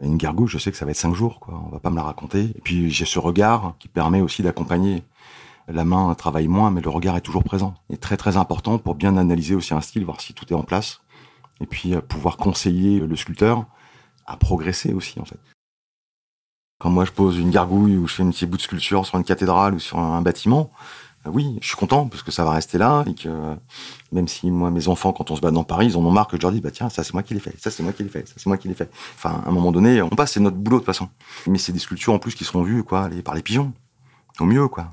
Une 0.01 0.17
gargouille, 0.17 0.49
je 0.49 0.57
sais 0.57 0.71
que 0.71 0.79
ça 0.79 0.87
va 0.87 0.93
être 0.93 0.97
cinq 0.97 1.15
jours, 1.15 1.39
quoi. 1.41 1.61
On 1.67 1.71
va 1.71 1.81
pas 1.81 1.91
me 1.91 1.97
la 1.97 2.03
raconter. 2.03 2.45
Et 2.45 2.61
puis 2.63 2.91
j'ai 2.91 3.05
ce 3.05 3.19
regard 3.19 3.75
qui 3.79 3.89
permet 3.89 4.23
aussi 4.23 4.43
d'accompagner. 4.43 5.03
La 5.69 5.85
main 5.85 6.15
travaille 6.15 6.49
moins, 6.49 6.71
mais 6.71 6.81
le 6.81 6.89
regard 6.89 7.17
est 7.17 7.23
toujours 7.23 7.45
présent. 7.45 7.75
Et 7.91 7.99
très 7.99 8.17
très 8.17 8.39
important 8.39 8.79
pour 8.79 8.95
bien 8.95 9.19
analyser 9.19 9.55
aussi 9.55 9.75
un 9.75 9.83
style, 9.83 10.07
voir 10.07 10.23
si 10.23 10.33
tout 10.33 10.47
est 10.51 10.57
en 10.57 10.63
place 10.63 11.03
et 11.61 11.67
puis 11.67 11.95
euh, 11.95 12.01
pouvoir 12.01 12.37
conseiller 12.37 13.01
le 13.01 13.17
sculpteur 13.17 13.67
à 14.27 14.37
progresser 14.37 14.93
aussi 14.93 15.21
en 15.21 15.25
fait. 15.25 15.39
Quand 16.79 16.91
moi 16.91 17.05
je 17.05 17.13
pose 17.13 17.39
une 17.39 17.51
gargouille 17.51 17.97
ou 17.97 18.07
je 18.07 18.15
fais 18.15 18.23
une 18.23 18.33
petite 18.33 18.51
bout 18.51 18.57
de 18.57 18.63
sculpture 18.63 19.07
sur 19.07 19.17
une 19.17 19.25
cathédrale 19.25 19.75
ou 19.75 19.79
sur 19.79 19.99
un 19.99 20.21
bâtiment, 20.21 20.71
euh, 21.27 21.31
oui, 21.31 21.59
je 21.63 21.69
suis 21.69 21.77
content 21.77 22.07
parce 22.09 22.23
que 22.23 22.31
ça 22.31 22.45
va 22.45 22.51
rester 22.51 22.77
là 22.79 23.05
et 23.07 23.15
que 23.15 23.57
même 24.13 24.29
si 24.29 24.51
moi 24.51 24.71
mes 24.71 24.89
enfants 24.89 25.13
quand 25.13 25.31
on 25.31 25.37
se 25.37 25.41
bat 25.41 25.51
dans 25.51 25.65
Paris, 25.65 25.87
ils 25.87 25.97
en 25.97 26.05
ont 26.05 26.11
marre 26.11 26.29
que 26.29 26.37
je 26.37 26.43
leur 26.43 26.53
dis 26.53 26.61
bah 26.61 26.71
tiens 26.71 26.91
ça 26.91 27.05
c'est 27.05 27.15
moi 27.15 27.23
qui 27.23 27.35
l'ai 27.35 27.41
fait, 27.41 27.55
ça 27.61 27.71
c'est 27.71 27.83
moi 27.83 27.93
qui 27.93 28.03
l'ai 28.03 28.09
fait, 28.11 28.27
ça 28.29 28.35
c'est 28.37 28.47
moi 28.47 28.59
qui 28.59 28.69
l'ai 28.69 28.75
fait. 28.75 28.91
Enfin 29.15 29.43
à 29.45 29.49
un 29.49 29.53
moment 29.53 29.73
donné 29.73 30.03
on 30.03 30.11
passe 30.11 30.33
c'est 30.33 30.41
notre 30.41 30.57
boulot 30.57 30.79
de 30.79 30.81
toute 30.81 30.87
façon. 30.87 31.09
Mais 31.47 31.59
c'est 31.59 31.73
des 31.73 31.79
sculptures 31.79 32.13
en 32.13 32.19
plus 32.19 32.35
qui 32.35 32.45
seront 32.45 32.63
vues 32.63 32.83
quoi 32.83 33.09
par 33.25 33.35
les 33.35 33.43
pigeons 33.43 33.73
au 34.41 34.45
mieux 34.45 34.69
quoi 34.69 34.93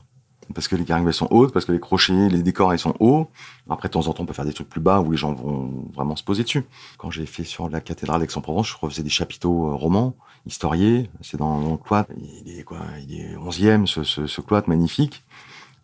parce 0.54 0.68
que 0.68 0.76
les 0.76 0.84
gargouilles 0.84 1.14
sont 1.14 1.28
hautes, 1.32 1.54
parce 1.54 1.66
que 1.66 1.72
les 1.72 1.80
crochets, 1.80 2.30
les 2.30 2.44
décors 2.44 2.74
ils 2.74 2.80
sont 2.80 2.96
hauts. 3.00 3.28
Après, 3.70 3.88
de 3.88 3.94
temps 3.94 4.08
en 4.08 4.14
temps, 4.14 4.24
on 4.24 4.26
peut 4.26 4.34
faire 4.34 4.46
des 4.46 4.54
trucs 4.54 4.70
plus 4.70 4.82
bas 4.82 5.00
où 5.00 5.12
les 5.12 5.18
gens 5.18 5.34
vont 5.34 5.86
vraiment 5.94 6.16
se 6.16 6.24
poser 6.24 6.44
dessus. 6.44 6.66
Quand 6.98 7.12
j'ai 7.12 7.26
fait 7.26 7.44
sur 7.44 7.70
la 7.70 7.82
cathédrale 7.82 8.22
d'Aix-en-Provence, 8.22 8.68
je 8.68 8.78
refaisais 8.80 9.04
des 9.04 9.10
chapiteaux 9.10 9.70
euh, 9.70 9.76
romans, 9.76 10.16
historiés. 10.46 11.10
C'est 11.22 11.38
dans, 11.38 11.60
le 11.60 11.78
cloître. 11.78 12.12
Il 12.46 12.60
est 12.60 12.64
quoi? 12.64 12.80
Il 13.08 13.20
est 13.20 13.36
11e, 13.36 13.86
ce, 13.86 14.04
ce, 14.04 14.28
ce 14.28 14.42
cloître 14.42 14.70
magnifique. 14.70 15.24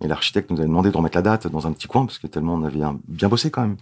Et 0.01 0.07
l'architecte 0.07 0.49
nous 0.49 0.57
avait 0.57 0.67
demandé 0.67 0.91
de 0.91 0.97
remettre 0.97 1.17
la 1.17 1.21
date 1.21 1.47
dans 1.47 1.67
un 1.67 1.73
petit 1.73 1.87
coin 1.87 2.05
parce 2.05 2.19
que 2.19 2.27
tellement 2.27 2.53
on 2.53 2.63
avait 2.63 2.79
bien 3.07 3.27
bossé 3.27 3.51
quand 3.51 3.61
même. 3.61 3.77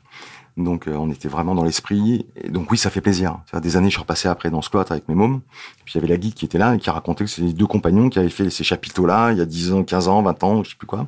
Donc 0.58 0.88
euh, 0.88 0.96
on 0.96 1.12
était 1.12 1.28
vraiment 1.28 1.54
dans 1.54 1.64
l'esprit. 1.64 2.26
Et 2.36 2.50
donc 2.50 2.72
oui, 2.72 2.78
ça 2.78 2.90
fait 2.90 3.02
plaisir. 3.02 3.40
Des 3.62 3.78
années, 3.78 3.88
je 3.88 3.92
suis 3.92 4.02
repassé 4.02 4.28
après 4.28 4.50
dans 4.50 4.64
ce 4.64 4.70
cloître 4.72 4.92
avec 4.92 5.08
mes 5.08 5.14
mômes. 5.14 5.42
Puis 5.86 5.94
il 5.94 5.98
y 5.98 6.00
avait 6.00 6.08
la 6.08 6.18
guide 6.18 6.34
qui 6.34 6.46
était 6.46 6.58
là 6.58 6.74
et 6.74 6.80
qui 6.80 6.90
racontait 6.90 7.26
que 7.26 7.30
c'est 7.30 7.44
deux 7.44 7.68
compagnons 7.68 8.10
qui 8.10 8.18
avaient 8.18 8.30
fait 8.30 8.50
ces 8.50 8.64
chapiteaux-là 8.64 9.32
il 9.32 9.38
y 9.38 9.42
a 9.42 9.46
10 9.46 9.74
ans, 9.74 9.84
15 9.84 10.08
ans, 10.08 10.24
20 10.24 10.44
ans, 10.44 10.64
je 10.64 10.72
sais 10.72 10.76
plus 10.76 10.88
quoi. 10.88 11.08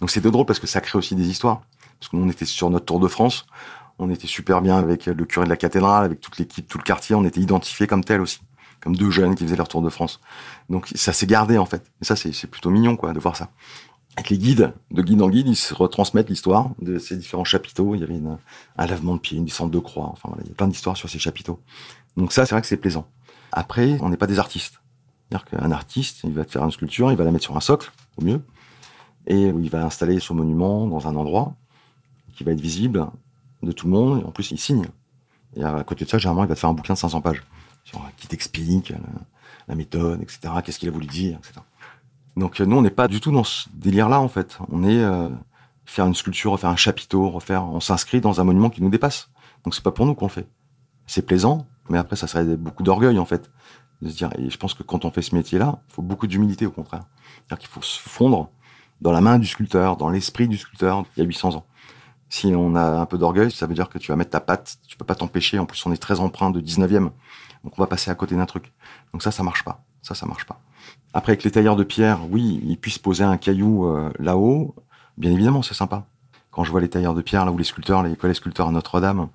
Donc 0.00 0.10
c'était 0.10 0.30
drôle 0.30 0.46
parce 0.46 0.58
que 0.58 0.66
ça 0.66 0.80
crée 0.80 0.98
aussi 0.98 1.14
des 1.14 1.28
histoires. 1.28 1.60
Parce 2.00 2.10
que 2.10 2.16
nous, 2.16 2.24
on 2.24 2.30
était 2.30 2.46
sur 2.46 2.70
notre 2.70 2.86
Tour 2.86 3.00
de 3.00 3.08
France. 3.08 3.46
On 3.98 4.10
était 4.10 4.26
super 4.26 4.60
bien 4.62 4.76
avec 4.78 5.06
le 5.06 5.24
curé 5.24 5.44
de 5.44 5.50
la 5.50 5.56
cathédrale, 5.56 6.04
avec 6.04 6.20
toute 6.20 6.38
l'équipe, 6.38 6.66
tout 6.66 6.78
le 6.78 6.82
quartier. 6.82 7.14
On 7.14 7.24
était 7.24 7.40
identifiés 7.40 7.86
comme 7.86 8.04
tel 8.04 8.20
aussi. 8.20 8.40
Comme 8.80 8.94
deux 8.94 9.10
jeunes 9.10 9.34
qui 9.34 9.44
faisaient 9.44 9.56
leur 9.56 9.68
Tour 9.68 9.82
de 9.82 9.90
France. 9.90 10.20
Donc 10.70 10.88
ça 10.94 11.12
s'est 11.12 11.26
gardé 11.26 11.58
en 11.58 11.66
fait. 11.66 11.90
Et 12.00 12.04
ça, 12.04 12.16
c'est 12.16 12.46
plutôt 12.46 12.70
mignon 12.70 12.96
quoi 12.96 13.12
de 13.12 13.20
voir 13.20 13.36
ça 13.36 13.50
avec 14.16 14.30
les 14.30 14.38
guides, 14.38 14.72
de 14.90 15.02
guide 15.02 15.20
en 15.20 15.28
guide, 15.28 15.46
ils 15.46 15.56
se 15.56 15.74
retransmettent 15.74 16.30
l'histoire 16.30 16.70
de 16.80 16.98
ces 16.98 17.16
différents 17.16 17.44
chapiteaux. 17.44 17.94
Il 17.94 18.00
y 18.00 18.04
avait 18.04 18.18
un 18.78 18.86
lavement 18.86 19.14
de 19.14 19.20
pied, 19.20 19.36
une 19.36 19.44
descente 19.44 19.70
de 19.70 19.78
croix. 19.78 20.06
Enfin, 20.06 20.30
voilà, 20.30 20.42
il 20.44 20.48
y 20.48 20.52
a 20.52 20.54
plein 20.54 20.68
d'histoires 20.68 20.96
sur 20.96 21.10
ces 21.10 21.18
chapiteaux. 21.18 21.60
Donc 22.16 22.32
ça, 22.32 22.46
c'est 22.46 22.54
vrai 22.54 22.62
que 22.62 22.66
c'est 22.66 22.78
plaisant. 22.78 23.06
Après, 23.52 23.98
on 24.00 24.08
n'est 24.08 24.16
pas 24.16 24.26
des 24.26 24.38
artistes. 24.38 24.80
C'est-à-dire 25.28 25.44
qu'un 25.46 25.70
artiste, 25.70 26.20
il 26.24 26.32
va 26.32 26.46
te 26.46 26.50
faire 26.50 26.64
une 26.64 26.70
sculpture, 26.70 27.12
il 27.12 27.18
va 27.18 27.24
la 27.24 27.30
mettre 27.30 27.44
sur 27.44 27.56
un 27.56 27.60
socle, 27.60 27.92
au 28.16 28.24
mieux, 28.24 28.40
et 29.26 29.42
il 29.42 29.68
va 29.68 29.84
installer 29.84 30.18
son 30.18 30.34
monument 30.34 30.86
dans 30.86 31.08
un 31.08 31.16
endroit 31.16 31.54
qui 32.36 32.44
va 32.44 32.52
être 32.52 32.60
visible 32.60 33.06
de 33.62 33.72
tout 33.72 33.86
le 33.86 33.92
monde, 33.92 34.24
en 34.24 34.30
plus, 34.30 34.50
il 34.50 34.58
signe. 34.58 34.86
Et 35.56 35.64
à 35.64 35.84
côté 35.84 36.04
de 36.04 36.10
ça, 36.10 36.16
généralement, 36.16 36.44
il 36.44 36.48
va 36.48 36.54
te 36.54 36.60
faire 36.60 36.70
un 36.70 36.74
bouquin 36.74 36.94
de 36.94 36.98
500 36.98 37.20
pages, 37.20 37.42
qui 38.16 38.28
t'explique 38.28 38.90
la, 38.90 38.98
la 39.68 39.74
méthode, 39.74 40.22
etc., 40.22 40.38
qu'est-ce 40.64 40.78
qu'il 40.78 40.88
a 40.88 40.92
voulu 40.92 41.06
dire, 41.06 41.38
etc. 41.38 41.60
Donc 42.36 42.60
nous, 42.60 42.76
on 42.76 42.82
n'est 42.82 42.90
pas 42.90 43.08
du 43.08 43.20
tout 43.20 43.32
dans 43.32 43.44
ce 43.44 43.68
délire-là, 43.74 44.20
en 44.20 44.28
fait. 44.28 44.58
On 44.70 44.84
est 44.84 45.02
euh, 45.02 45.28
faire 45.86 46.06
une 46.06 46.14
sculpture, 46.14 46.52
refaire 46.52 46.70
un 46.70 46.76
chapiteau, 46.76 47.30
refaire. 47.30 47.64
On 47.64 47.80
s'inscrit 47.80 48.20
dans 48.20 48.40
un 48.40 48.44
monument 48.44 48.70
qui 48.70 48.82
nous 48.82 48.90
dépasse. 48.90 49.30
Donc 49.64 49.74
c'est 49.74 49.82
pas 49.82 49.92
pour 49.92 50.06
nous 50.06 50.14
qu'on 50.14 50.26
le 50.26 50.30
fait. 50.30 50.48
C'est 51.06 51.22
plaisant, 51.22 51.66
mais 51.88 51.98
après, 51.98 52.16
ça 52.16 52.26
serait 52.26 52.56
beaucoup 52.56 52.82
d'orgueil, 52.82 53.18
en 53.18 53.24
fait, 53.24 53.50
de 54.02 54.08
se 54.08 54.16
dire. 54.16 54.30
Et 54.38 54.50
je 54.50 54.58
pense 54.58 54.74
que 54.74 54.82
quand 54.82 55.04
on 55.04 55.10
fait 55.10 55.22
ce 55.22 55.34
métier-là, 55.34 55.80
il 55.88 55.94
faut 55.94 56.02
beaucoup 56.02 56.26
d'humilité, 56.26 56.66
au 56.66 56.70
contraire. 56.70 57.04
C'est-à-dire 57.36 57.58
qu'il 57.58 57.68
faut 57.68 57.82
se 57.82 57.98
fondre 57.98 58.50
dans 59.00 59.12
la 59.12 59.20
main 59.20 59.38
du 59.38 59.46
sculpteur, 59.46 59.96
dans 59.96 60.08
l'esprit 60.08 60.48
du 60.48 60.56
sculpteur 60.56 61.04
il 61.16 61.20
y 61.20 61.22
a 61.22 61.26
800 61.26 61.54
ans. 61.54 61.66
Si 62.28 62.52
on 62.54 62.74
a 62.74 63.00
un 63.00 63.06
peu 63.06 63.18
d'orgueil, 63.18 63.50
ça 63.52 63.66
veut 63.66 63.74
dire 63.74 63.88
que 63.88 63.98
tu 63.98 64.10
vas 64.10 64.16
mettre 64.16 64.30
ta 64.30 64.40
patte, 64.40 64.78
tu 64.88 64.96
peux 64.96 65.04
pas 65.04 65.14
t'empêcher. 65.14 65.58
En 65.58 65.66
plus, 65.66 65.84
on 65.86 65.92
est 65.92 65.96
très 65.96 66.18
empreint 66.18 66.50
de 66.50 66.60
19e. 66.60 67.10
Donc 67.62 67.78
on 67.78 67.82
va 67.82 67.86
passer 67.86 68.10
à 68.10 68.14
côté 68.14 68.34
d'un 68.34 68.46
truc. 68.46 68.72
Donc 69.12 69.22
ça, 69.22 69.30
ça 69.30 69.42
marche 69.42 69.64
pas. 69.64 69.84
Ça, 70.02 70.14
ça 70.14 70.26
marche 70.26 70.44
pas. 70.44 70.60
Après, 71.16 71.32
avec 71.32 71.44
les 71.44 71.50
tailleurs 71.50 71.76
de 71.76 71.82
pierre, 71.82 72.30
oui, 72.30 72.60
ils 72.62 72.76
puissent 72.76 72.98
poser 72.98 73.24
un 73.24 73.38
caillou 73.38 73.86
euh, 73.86 74.12
là-haut. 74.18 74.74
Bien 75.16 75.32
évidemment, 75.32 75.62
c'est 75.62 75.72
sympa. 75.72 76.04
Quand 76.50 76.62
je 76.62 76.70
vois 76.70 76.82
les 76.82 76.90
tailleurs 76.90 77.14
de 77.14 77.22
pierre, 77.22 77.46
là 77.46 77.52
où 77.52 77.56
les 77.56 77.64
sculpteurs, 77.64 78.02
les 78.02 78.16
collègues 78.16 78.36
sculpteurs 78.36 78.68
à 78.68 78.70
Notre-Dame, 78.70 79.28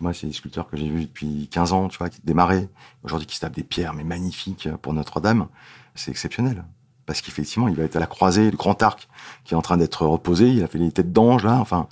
moi, 0.00 0.12
c'est 0.12 0.26
des 0.26 0.32
sculpteurs 0.32 0.68
que 0.68 0.76
j'ai 0.76 0.88
vus 0.88 1.04
depuis 1.04 1.46
15 1.52 1.72
ans, 1.72 1.86
tu 1.86 1.98
vois, 1.98 2.08
qui 2.08 2.20
démarraient. 2.24 2.68
Aujourd'hui, 3.04 3.28
qui 3.28 3.36
se 3.36 3.42
tapent 3.42 3.54
des 3.54 3.62
pierres, 3.62 3.94
mais 3.94 4.02
magnifiques 4.02 4.68
pour 4.82 4.92
Notre-Dame. 4.92 5.46
C'est 5.94 6.10
exceptionnel. 6.10 6.64
Parce 7.06 7.20
qu'effectivement, 7.20 7.68
il 7.68 7.76
va 7.76 7.84
être 7.84 7.94
à 7.94 8.00
la 8.00 8.08
croisée, 8.08 8.50
le 8.50 8.56
grand 8.56 8.82
arc 8.82 9.08
qui 9.44 9.54
est 9.54 9.56
en 9.56 9.62
train 9.62 9.76
d'être 9.76 10.04
reposé. 10.04 10.50
Il 10.50 10.64
a 10.64 10.66
fait 10.66 10.78
les 10.78 10.90
têtes 10.90 11.12
d'ange, 11.12 11.44
là. 11.44 11.58
Enfin, 11.60 11.86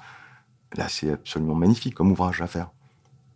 là, 0.74 0.88
c'est 0.88 1.12
absolument 1.12 1.54
magnifique 1.54 1.94
comme 1.94 2.10
ouvrage 2.10 2.42
à 2.42 2.48
faire. 2.48 2.70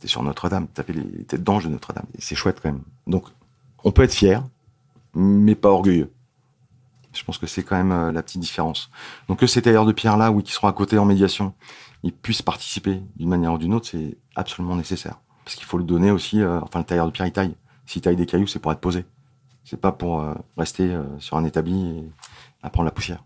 C'est 0.01 0.09
sur 0.09 0.25
Notre-Dame. 0.25 0.67
Taper 0.67 0.95
les 0.95 1.25
têtes 1.27 1.45
d'ange 1.45 1.65
de 1.65 1.71
Notre-Dame. 1.71 2.07
C'est 2.19 2.35
chouette, 2.35 2.59
quand 2.61 2.73
même. 2.73 2.83
Donc, 3.07 3.27
on 3.85 3.93
peut 3.93 4.03
être 4.03 4.15
fier, 4.15 4.43
mais 5.15 5.55
pas 5.55 5.71
orgueilleux. 5.71 6.13
Je 7.13 7.25
pense 7.25 7.39
que 7.39 7.47
c'est 7.47 7.63
quand 7.63 7.77
même 7.77 7.93
euh, 7.93 8.13
la 8.13 8.23
petite 8.23 8.41
différence. 8.41 8.91
Donc 9.29 9.41
que 9.41 9.47
ces 9.47 9.63
tailleurs 9.63 9.85
de 9.85 9.93
pierre 9.93 10.17
là, 10.17 10.31
oui, 10.31 10.43
qui 10.43 10.53
seront 10.53 10.69
à 10.69 10.73
côté 10.73 10.99
en 10.99 11.05
médiation, 11.05 11.55
ils 12.03 12.13
puissent 12.13 12.43
participer 12.43 13.03
d'une 13.17 13.29
manière 13.29 13.53
ou 13.53 13.59
d'une 13.59 13.75
autre, 13.75 13.89
c'est 13.89 14.17
absolument 14.35 14.77
nécessaire. 14.77 15.21
Parce 15.45 15.57
qu'il 15.57 15.67
faut 15.67 15.79
le 15.79 15.85
donner 15.85 16.11
aussi. 16.11 16.41
euh, 16.41 16.61
enfin, 16.61 16.79
le 16.79 16.85
tailleur 16.85 17.07
de 17.07 17.11
pierre, 17.11 17.27
il 17.27 17.33
taille. 17.33 17.55
S'il 17.87 18.03
taille 18.03 18.17
des 18.17 18.27
cailloux, 18.27 18.47
c'est 18.47 18.59
pour 18.59 18.73
être 18.73 18.81
posé. 18.81 19.05
C'est 19.65 19.81
pas 19.81 19.93
pour 19.93 20.21
euh, 20.21 20.35
rester 20.57 20.91
euh, 20.91 21.05
sur 21.19 21.37
un 21.37 21.45
établi 21.45 21.99
et 21.99 22.05
à 22.63 22.71
prendre 22.71 22.87
la 22.87 22.91
poussière. 22.91 23.25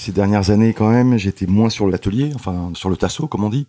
Ces 0.00 0.12
dernières 0.12 0.50
années, 0.50 0.74
quand 0.74 0.90
même, 0.90 1.16
j'étais 1.16 1.46
moins 1.46 1.70
sur 1.70 1.86
l'atelier, 1.86 2.32
enfin 2.34 2.72
sur 2.74 2.90
le 2.90 2.96
tasseau, 2.96 3.28
comme 3.28 3.44
on 3.44 3.48
dit, 3.48 3.66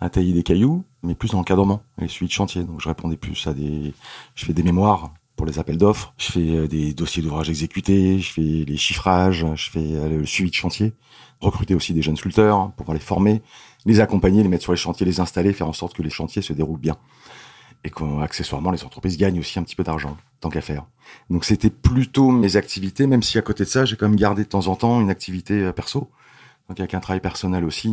à 0.00 0.08
tailler 0.08 0.32
des 0.32 0.42
cailloux, 0.42 0.84
mais 1.02 1.14
plus 1.14 1.32
dans 1.32 1.38
l'encadrement 1.38 1.82
et 2.00 2.08
suivi 2.08 2.28
de 2.28 2.32
chantier. 2.32 2.62
Donc 2.62 2.80
je 2.80 2.88
répondais 2.88 3.16
plus 3.16 3.46
à 3.46 3.54
des, 3.54 3.92
je 4.34 4.44
fais 4.44 4.52
des 4.52 4.62
mémoires 4.62 5.12
pour 5.36 5.46
les 5.46 5.58
appels 5.58 5.78
d'offres, 5.78 6.14
je 6.16 6.32
fais 6.32 6.56
euh, 6.56 6.68
des 6.68 6.94
dossiers 6.94 7.22
d'ouvrages 7.22 7.50
exécutés, 7.50 8.18
je 8.18 8.32
fais 8.32 8.40
les 8.40 8.76
chiffrages, 8.76 9.44
je 9.56 9.70
fais 9.70 9.80
euh, 9.80 10.18
le 10.20 10.26
suivi 10.26 10.50
de 10.50 10.54
chantier, 10.54 10.94
recruter 11.40 11.74
aussi 11.74 11.92
des 11.92 12.02
jeunes 12.02 12.16
sculpteurs 12.16 12.56
hein, 12.56 12.72
pour 12.76 12.84
pouvoir 12.84 12.94
les 12.94 13.04
former, 13.04 13.42
les 13.84 14.00
accompagner, 14.00 14.42
les 14.42 14.48
mettre 14.48 14.62
sur 14.62 14.72
les 14.72 14.78
chantiers, 14.78 15.04
les 15.04 15.20
installer, 15.20 15.52
faire 15.52 15.68
en 15.68 15.72
sorte 15.72 15.94
que 15.94 16.02
les 16.02 16.10
chantiers 16.10 16.42
se 16.42 16.52
déroulent 16.52 16.80
bien 16.80 16.96
et 17.84 17.90
qu'accessoirement 17.90 18.70
les 18.70 18.82
entreprises 18.84 19.18
gagnent 19.18 19.38
aussi 19.38 19.58
un 19.58 19.62
petit 19.62 19.76
peu 19.76 19.84
d'argent 19.84 20.16
tant 20.40 20.48
qu'à 20.48 20.62
faire. 20.62 20.86
Donc 21.30 21.44
c'était 21.44 21.70
plutôt 21.70 22.30
mes 22.30 22.56
activités, 22.56 23.06
même 23.06 23.22
si 23.22 23.36
à 23.38 23.42
côté 23.42 23.64
de 23.64 23.68
ça 23.68 23.84
j'ai 23.84 23.96
quand 23.96 24.08
même 24.08 24.16
gardé 24.16 24.44
de 24.44 24.48
temps 24.48 24.68
en 24.68 24.76
temps 24.76 25.00
une 25.00 25.10
activité 25.10 25.62
euh, 25.62 25.72
perso, 25.72 26.10
donc 26.68 26.80
avec 26.80 26.94
un 26.94 27.00
travail 27.00 27.20
personnel 27.20 27.64
aussi. 27.64 27.92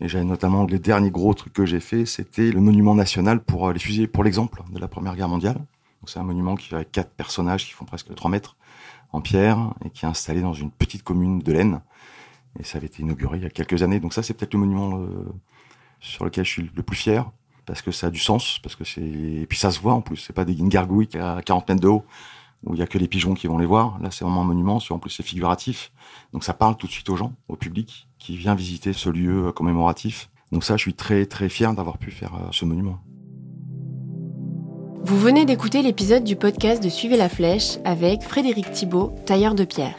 Et 0.00 0.08
j'avais 0.08 0.24
notamment 0.24 0.64
les 0.64 0.80
derniers 0.80 1.10
gros 1.10 1.34
trucs 1.34 1.52
que 1.52 1.64
j'ai 1.64 1.80
fait, 1.80 2.04
c'était 2.04 2.50
le 2.50 2.60
monument 2.60 2.94
national 2.94 3.42
pour 3.42 3.72
les 3.72 3.78
fusils 3.78 4.08
pour 4.08 4.24
l'exemple 4.24 4.62
de 4.70 4.80
la 4.80 4.88
Première 4.88 5.14
Guerre 5.14 5.28
mondiale. 5.28 5.64
C'est 6.06 6.18
un 6.18 6.24
monument 6.24 6.54
qui 6.56 6.74
a 6.74 6.84
quatre 6.84 7.10
personnages 7.10 7.66
qui 7.66 7.72
font 7.72 7.84
presque 7.84 8.14
3 8.14 8.30
mètres 8.30 8.56
en 9.12 9.20
pierre 9.20 9.74
et 9.84 9.90
qui 9.90 10.04
est 10.04 10.08
installé 10.08 10.40
dans 10.40 10.54
une 10.54 10.70
petite 10.70 11.02
commune 11.02 11.38
de 11.38 11.52
l'Aisne. 11.52 11.80
Et 12.58 12.64
ça 12.64 12.78
avait 12.78 12.86
été 12.86 13.02
inauguré 13.02 13.38
il 13.38 13.42
y 13.42 13.46
a 13.46 13.50
quelques 13.50 13.82
années. 13.82 14.00
Donc 14.00 14.14
ça 14.14 14.22
c'est 14.22 14.34
peut-être 14.34 14.54
le 14.54 14.60
monument 14.60 15.00
euh, 15.00 15.32
sur 16.00 16.24
lequel 16.24 16.44
je 16.44 16.50
suis 16.50 16.70
le 16.74 16.82
plus 16.82 16.96
fier 16.96 17.30
parce 17.66 17.80
que 17.82 17.90
ça 17.90 18.08
a 18.08 18.10
du 18.10 18.18
sens, 18.18 18.58
parce 18.62 18.76
que 18.76 18.84
c'est 18.84 19.00
et 19.00 19.46
puis 19.46 19.58
ça 19.58 19.70
se 19.70 19.80
voit 19.80 19.94
en 19.94 20.00
plus. 20.00 20.16
C'est 20.16 20.32
pas 20.32 20.44
des 20.44 20.58
une 20.58 20.68
gargouille 20.68 21.06
qui 21.06 21.18
a 21.18 21.40
40 21.42 21.68
mètres 21.68 21.80
de 21.80 21.88
haut 21.88 22.04
où 22.64 22.74
il 22.74 22.80
y 22.80 22.82
a 22.82 22.86
que 22.86 22.98
les 22.98 23.08
pigeons 23.08 23.34
qui 23.34 23.46
vont 23.46 23.58
les 23.58 23.66
voir. 23.66 23.98
Là, 24.00 24.10
c'est 24.10 24.24
vraiment 24.24 24.40
un 24.40 24.44
monument. 24.44 24.78
En 24.90 24.98
plus, 24.98 25.10
c'est 25.10 25.22
figuratif, 25.22 25.92
donc 26.32 26.44
ça 26.44 26.54
parle 26.54 26.76
tout 26.76 26.86
de 26.86 26.92
suite 26.92 27.08
aux 27.10 27.16
gens, 27.16 27.32
au 27.48 27.56
public 27.56 28.08
qui 28.18 28.36
vient 28.36 28.54
visiter 28.54 28.92
ce 28.92 29.10
lieu 29.10 29.48
euh, 29.48 29.52
commémoratif. 29.52 30.30
Donc 30.50 30.64
ça, 30.64 30.76
je 30.76 30.82
suis 30.82 30.94
très 30.94 31.26
très 31.26 31.48
fier 31.48 31.74
d'avoir 31.74 31.98
pu 31.98 32.10
faire 32.10 32.34
euh, 32.34 32.48
ce 32.52 32.64
monument. 32.64 32.98
Vous 35.06 35.18
venez 35.18 35.44
d'écouter 35.44 35.82
l'épisode 35.82 36.24
du 36.24 36.34
podcast 36.34 36.82
de 36.82 36.88
Suivez 36.88 37.18
la 37.18 37.28
Flèche 37.28 37.76
avec 37.84 38.22
Frédéric 38.22 38.72
Thibault, 38.72 39.12
tailleur 39.26 39.54
de 39.54 39.64
pierre. 39.64 39.96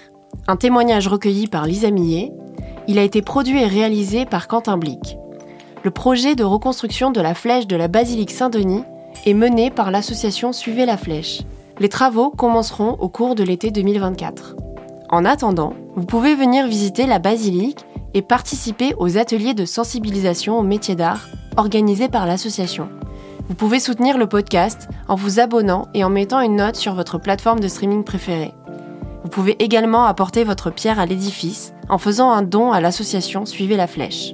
Un 0.47 0.55
témoignage 0.55 1.07
recueilli 1.07 1.45
par 1.45 1.67
Lisa 1.67 1.91
Millet. 1.91 2.31
Il 2.87 2.97
a 2.97 3.03
été 3.03 3.21
produit 3.21 3.61
et 3.61 3.67
réalisé 3.67 4.25
par 4.25 4.47
Quentin 4.47 4.79
Blic. 4.79 5.19
Le 5.83 5.91
projet 5.91 6.33
de 6.33 6.43
reconstruction 6.43 7.11
de 7.11 7.21
la 7.21 7.35
flèche 7.35 7.67
de 7.67 7.75
la 7.75 7.87
basilique 7.87 8.31
Saint-Denis 8.31 8.81
est 9.27 9.35
mené 9.35 9.69
par 9.69 9.91
l'association 9.91 10.51
Suivez 10.51 10.87
la 10.87 10.97
Flèche. 10.97 11.43
Les 11.79 11.89
travaux 11.89 12.31
commenceront 12.31 12.97
au 12.99 13.07
cours 13.07 13.35
de 13.35 13.43
l'été 13.43 13.69
2024. 13.69 14.55
En 15.09 15.23
attendant, 15.23 15.73
vous 15.95 16.05
pouvez 16.07 16.33
venir 16.33 16.65
visiter 16.65 17.05
la 17.05 17.19
basilique 17.19 17.85
et 18.15 18.23
participer 18.23 18.95
aux 18.97 19.19
ateliers 19.19 19.53
de 19.53 19.65
sensibilisation 19.65 20.57
aux 20.57 20.63
métiers 20.63 20.95
d'art 20.95 21.27
organisés 21.57 22.09
par 22.09 22.25
l'association. 22.25 22.89
Vous 23.47 23.53
pouvez 23.53 23.79
soutenir 23.79 24.17
le 24.17 24.27
podcast 24.27 24.89
en 25.07 25.13
vous 25.15 25.39
abonnant 25.39 25.87
et 25.93 26.03
en 26.03 26.09
mettant 26.09 26.41
une 26.41 26.55
note 26.55 26.75
sur 26.75 26.95
votre 26.95 27.19
plateforme 27.19 27.59
de 27.59 27.67
streaming 27.67 28.03
préférée. 28.03 28.53
Vous 29.21 29.29
pouvez 29.29 29.55
également 29.63 30.05
apporter 30.05 30.43
votre 30.43 30.71
pierre 30.71 30.99
à 30.99 31.05
l'édifice 31.05 31.73
en 31.87 31.99
faisant 31.99 32.31
un 32.31 32.41
don 32.41 32.71
à 32.71 32.81
l'association 32.81 33.45
Suivez 33.45 33.77
la 33.77 33.87
Flèche. 33.87 34.33